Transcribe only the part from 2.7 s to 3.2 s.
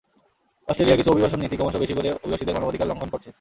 লঙ্ঘন